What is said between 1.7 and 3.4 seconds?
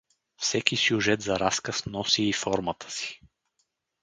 носи и формата си.